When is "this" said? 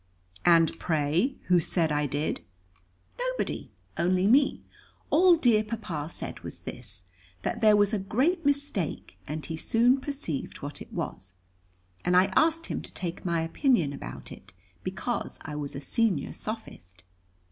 6.61-7.03